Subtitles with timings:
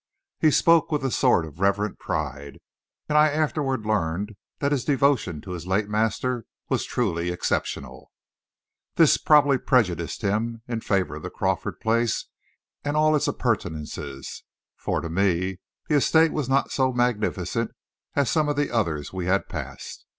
[0.39, 2.57] He spoke with a sort of reverent pride,
[3.07, 8.11] and I afterward learned that his devotion to his late master was truly exceptional.
[8.95, 12.25] This probably prejudiced him in favor of the Crawford place
[12.83, 14.43] and all its appurtenances,
[14.75, 17.69] for, to me, the estate was not so magnificent
[18.15, 20.07] as some of the others we had passed.